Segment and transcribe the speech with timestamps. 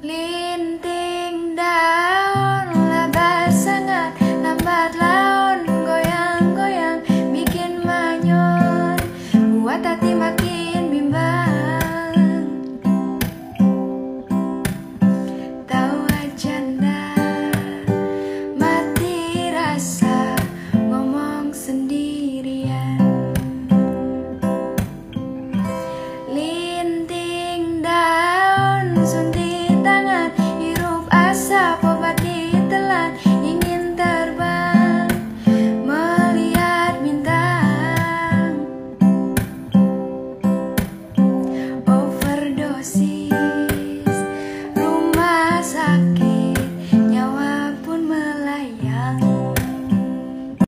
[0.00, 0.37] Please.